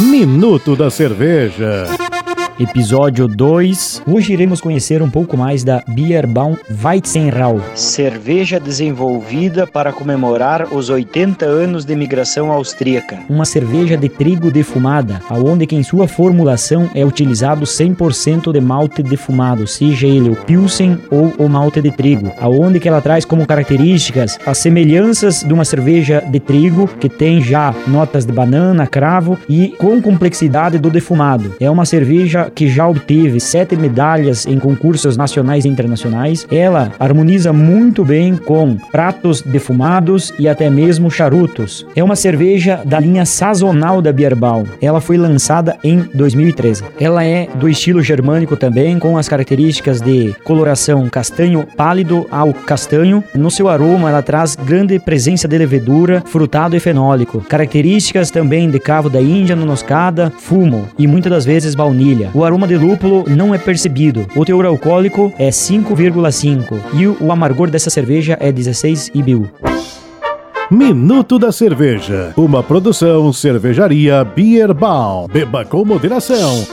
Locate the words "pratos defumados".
38.90-40.32